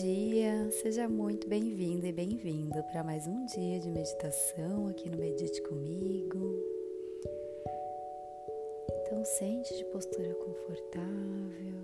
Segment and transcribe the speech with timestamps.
[0.00, 5.62] dia, seja muito bem-vindo e bem-vindo para mais um dia de meditação aqui no Medite
[5.62, 6.58] Comigo.
[8.90, 11.80] Então, sente de postura confortável,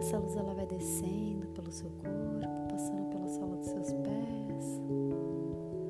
[0.00, 4.80] Essa luz ela vai descendo pelo seu corpo, passando pela sola dos seus pés,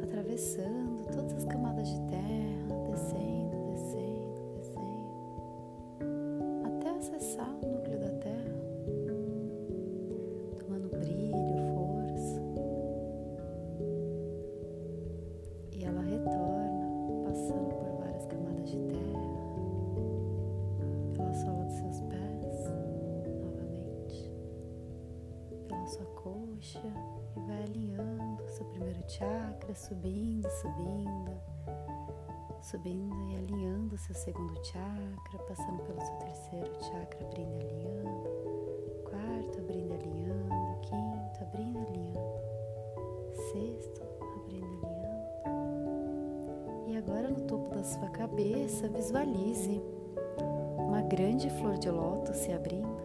[0.02, 5.46] atravessando todas as camadas de terra, descendo, descendo, descendo,
[6.66, 8.60] até acessar o núcleo da Terra,
[10.58, 12.42] tomando brilho, força.
[15.72, 17.79] E ela retorna, passando
[26.60, 26.78] coxa
[27.36, 31.40] e vai alinhando seu primeiro chakra, subindo, subindo,
[32.60, 38.28] subindo e alinhando seu segundo chakra, passando pelo seu terceiro chakra, abrindo e alinhando,
[39.04, 42.42] quarto, abrindo e alinhando, quinto, abrindo e alinhando,
[43.52, 44.02] sexto,
[44.36, 45.30] abrindo e alinhando.
[46.90, 49.80] E agora no topo da sua cabeça, visualize
[50.76, 52.99] uma grande flor de lótus se abrindo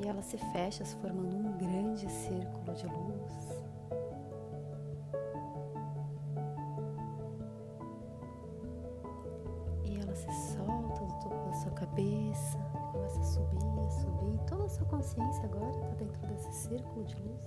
[0.00, 3.62] E ela se fecha, se formando um grande círculo de luz.
[9.84, 14.38] E ela se solta do topo da sua cabeça começa a subir, subir.
[14.46, 17.42] Toda a sua consciência agora está dentro desse círculo de luz.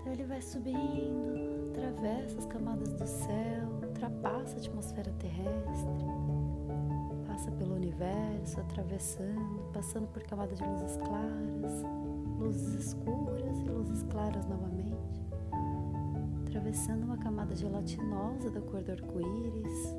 [0.00, 6.04] Então ele vai subindo, atravessa as camadas do céu, ultrapassa a atmosfera terrestre,
[7.44, 11.84] passa pelo universo, atravessando, passando por camadas de luzes claras,
[12.38, 15.20] luzes escuras e luzes claras novamente,
[16.46, 19.94] atravessando uma camada gelatinosa da cor do arco-íris,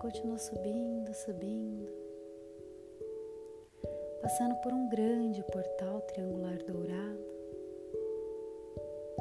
[0.00, 1.88] continua subindo, subindo,
[4.20, 7.28] passando por um grande portal triangular dourado.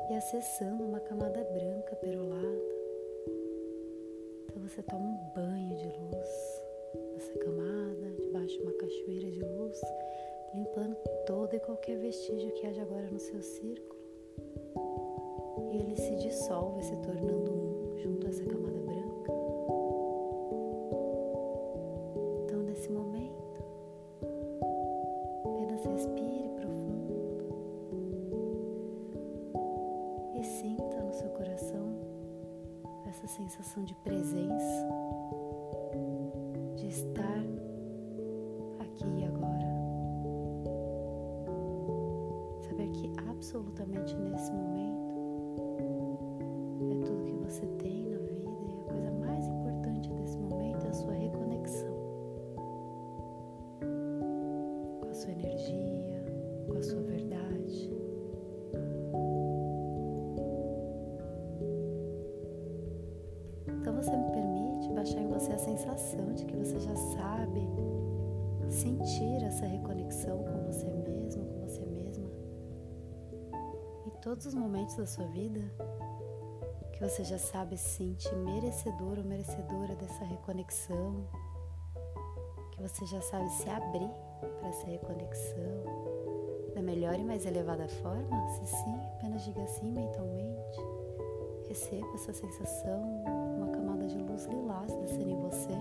[0.10, 2.78] E acessando uma camada branca perolada.
[4.56, 6.57] Você toma um banho de luz
[7.38, 9.82] camada, debaixo de uma cachoeira de luz,
[10.54, 14.00] limpando todo e qualquer vestígio que haja agora no seu círculo.
[15.72, 19.07] E ele se dissolve, se tornando um junto a essa camada branca.
[43.48, 45.08] Absolutamente nesse momento
[46.92, 50.90] é tudo que você tem na vida e a coisa mais importante desse momento é
[50.90, 51.96] a sua reconexão
[55.00, 56.26] com a sua energia,
[56.68, 57.90] com a sua verdade.
[63.98, 67.68] você me permite baixar em você a sensação de que você já sabe
[68.70, 71.97] sentir essa reconexão com você mesmo, com você mesma.
[74.28, 75.62] Todos os momentos da sua vida,
[76.92, 81.26] que você já sabe se sentir merecedor ou merecedora dessa reconexão,
[82.74, 84.12] que você já sabe se abrir
[84.60, 85.82] para essa reconexão
[86.76, 88.50] da melhor e mais elevada forma?
[88.50, 90.78] Se sim, apenas diga sim mentalmente.
[91.70, 93.38] Receba essa sensação
[94.08, 95.36] de luz lilás descer em.
[95.42, 95.74] Você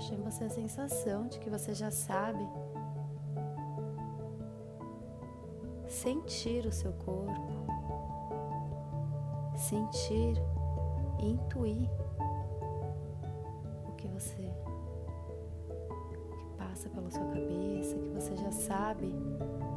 [0.00, 2.42] baixar em você a sensação de que você já sabe
[5.86, 7.52] sentir o seu corpo,
[9.54, 10.40] sentir
[11.18, 11.90] e intuir
[13.86, 14.50] o que você
[15.68, 16.16] o que
[16.56, 19.14] passa pela sua cabeça, que você já sabe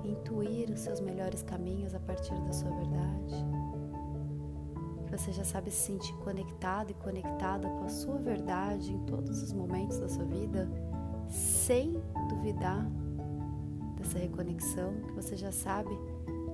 [0.06, 3.63] intuir os seus melhores caminhos a partir da sua verdade.
[5.18, 9.54] Você já sabe se sentir conectado e conectada com a sua verdade em todos os
[9.54, 10.68] momentos da sua vida,
[11.30, 11.94] sem
[12.30, 12.90] duvidar
[13.96, 15.92] dessa reconexão, que você já sabe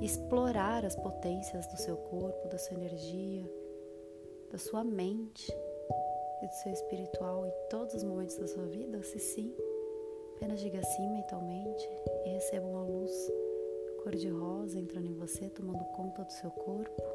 [0.01, 3.49] explorar as potências do seu corpo, da sua energia,
[4.51, 5.49] da sua mente
[6.41, 9.01] e do seu espiritual em todos os momentos da sua vida?
[9.03, 9.55] Se sim,
[10.35, 11.89] apenas diga sim mentalmente
[12.25, 13.11] e receba uma luz
[14.03, 17.08] cor-de-rosa entrando em você, tomando conta do seu corpo.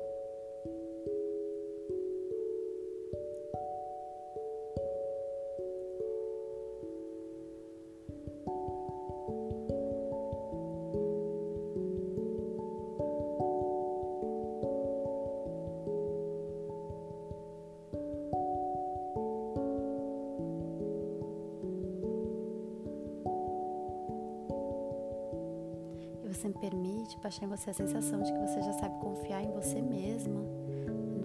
[26.44, 29.50] Você me permite baixar em você a sensação de que você já sabe confiar em
[29.50, 30.44] você mesma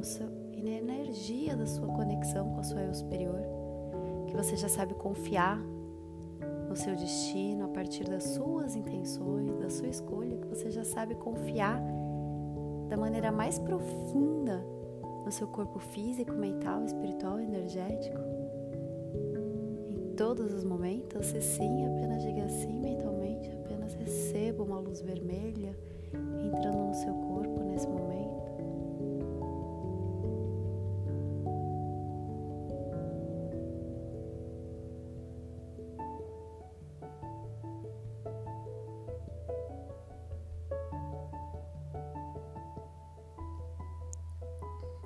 [0.02, 3.42] seu, e na energia da sua conexão com a sua eu superior,
[4.28, 5.60] que você já sabe confiar
[6.70, 11.16] no seu destino a partir das suas intenções, da sua escolha, que você já sabe
[11.16, 11.82] confiar
[12.88, 14.66] da maneira mais profunda
[15.26, 18.29] no seu corpo físico, mental, espiritual, energético.
[20.20, 25.74] Todos os momentos, se sim, apenas diga sim mentalmente, apenas receba uma luz vermelha
[26.46, 28.20] entrando no seu corpo nesse momento.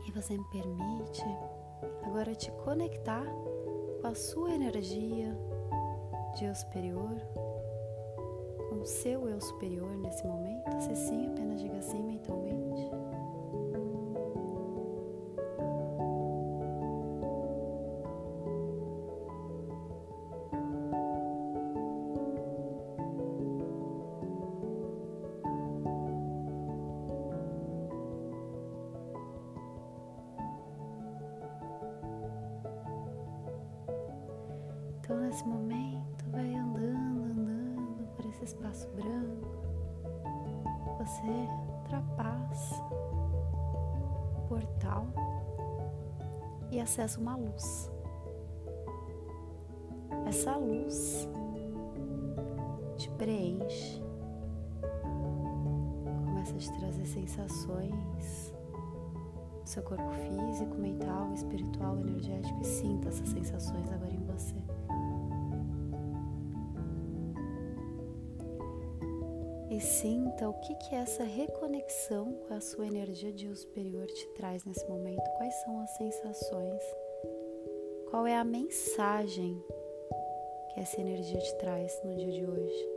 [0.08, 1.24] E você me permite
[2.04, 3.28] agora te conectar
[4.04, 5.34] a sua energia
[6.36, 7.16] de eu superior,
[8.70, 10.70] com o seu eu superior nesse momento?
[10.82, 13.03] Se sim, apenas diga sim mentalmente.
[35.34, 39.48] Nesse momento, vai andando, andando por esse espaço branco.
[41.00, 42.76] Você ultrapassa
[44.38, 45.08] o portal
[46.70, 47.92] e acessa uma luz.
[50.28, 51.28] Essa luz
[52.96, 54.04] te preenche,
[56.26, 58.54] começa a te trazer sensações
[59.64, 64.83] do seu corpo físico, mental, espiritual, energético e sinta essas sensações agora em você.
[69.74, 74.64] E sinta o que, que essa reconexão com a sua energia de superior te traz
[74.66, 75.24] nesse momento.
[75.38, 76.80] Quais são as sensações?
[78.12, 79.60] Qual é a mensagem
[80.72, 82.90] que essa energia te traz no dia de hoje?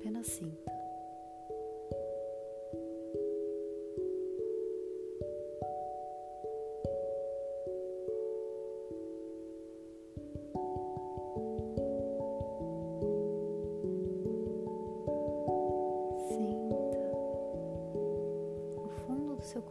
[0.00, 0.77] Apenas sinta.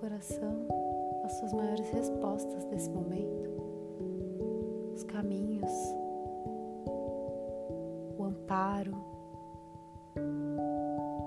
[0.07, 0.65] Coração
[1.25, 3.49] as suas maiores respostas desse momento,
[4.93, 5.69] os caminhos,
[8.17, 8.95] o amparo.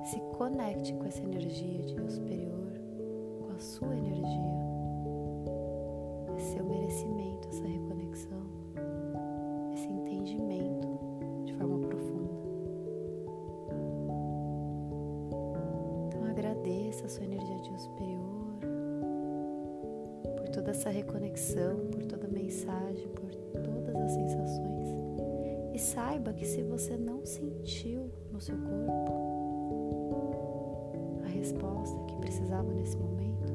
[0.05, 2.73] Se conecte com essa energia de Deus superior,
[3.39, 4.57] com a sua energia,
[6.35, 8.47] é seu merecimento, essa reconexão,
[9.75, 10.89] esse entendimento
[11.45, 12.33] de forma profunda.
[16.09, 18.30] Então agradeça a sua energia de Deus superior
[20.50, 23.30] toda essa reconexão, por toda a mensagem, por
[23.62, 24.88] todas as sensações.
[25.73, 29.30] E saiba que se você não sentiu no seu corpo
[31.25, 33.52] a resposta que precisava nesse momento,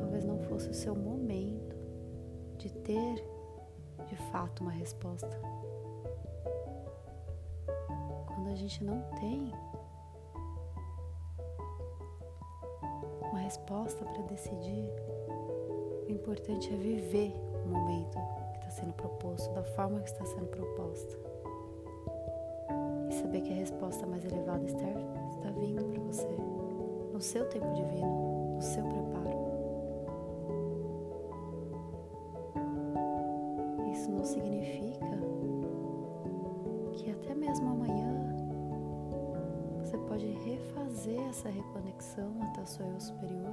[0.00, 1.76] talvez não fosse o seu momento
[2.58, 3.24] de ter
[4.06, 5.28] de fato uma resposta.
[8.26, 9.52] Quando a gente não tem
[13.32, 14.92] uma resposta para decidir,
[16.06, 17.34] o importante é viver
[17.64, 18.18] o momento
[18.52, 21.16] que está sendo proposto, da forma que está sendo proposta.
[23.08, 24.86] E saber que a resposta mais elevada está,
[25.30, 26.28] está vindo para você,
[27.10, 29.32] no seu tempo divino, no seu preparo.
[33.92, 35.21] Isso não significa
[41.02, 43.52] refazer essa reconexão até o seu eu superior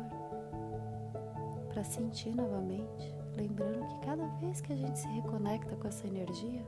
[1.69, 6.63] para sentir novamente, lembrando que cada vez que a gente se reconecta com essa energia,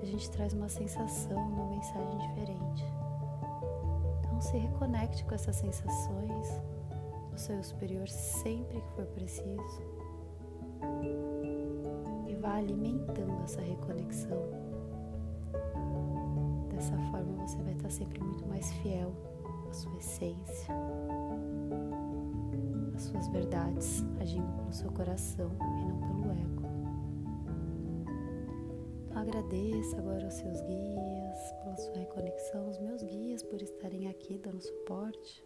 [0.00, 2.84] a gente traz uma sensação, uma mensagem diferente.
[4.24, 6.62] Então se reconecte com essas sensações
[7.30, 9.82] no seu superior sempre que for preciso
[12.26, 14.38] e vá alimentando essa reconexão.
[16.70, 19.29] Dessa forma você vai estar sempre muito mais fiel
[19.70, 20.74] à sua essência,
[22.94, 26.62] às suas verdades, agindo pelo seu coração e não pelo ego.
[29.04, 34.38] Então agradeça agora aos seus guias pela sua reconexão, os meus guias por estarem aqui
[34.38, 35.44] dando suporte.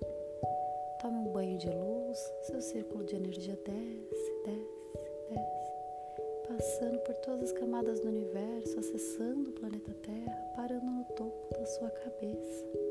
[1.00, 7.50] Tome um banho de luz, seu círculo de energia desce, desce, desce, passando por todas
[7.50, 12.83] as camadas do universo, acessando o planeta Terra, parando no topo da sua cabeça.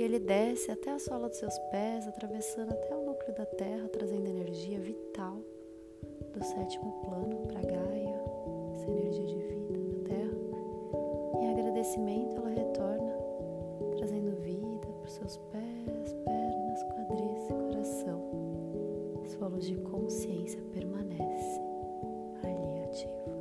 [0.00, 3.86] E ele desce até a sola dos seus pés, atravessando até o núcleo da Terra,
[3.88, 5.36] trazendo energia vital
[6.32, 8.22] do sétimo plano para Gaia,
[8.72, 11.42] essa energia de vida da Terra.
[11.42, 13.12] Em agradecimento, ela retorna,
[13.98, 18.22] trazendo vida para os seus pés, pernas, quadris e coração.
[19.26, 21.60] Sua luz de consciência permanece
[22.42, 23.34] ali ativa.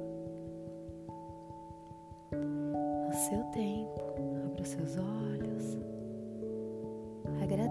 [2.34, 4.02] No seu tempo,
[4.46, 5.49] abra os seus olhos,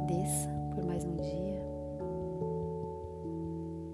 [0.09, 1.61] agradeça por mais um dia,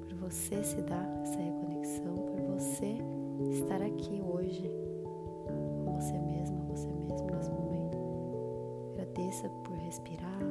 [0.00, 2.99] por você se dar essa reconexão, por você
[3.50, 4.71] estar aqui hoje
[5.85, 7.99] com você mesma, você mesmo nesse momento.
[8.92, 10.43] Agradeça por respirar,